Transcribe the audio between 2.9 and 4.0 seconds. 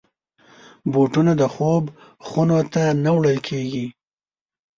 نه وړل کېږي.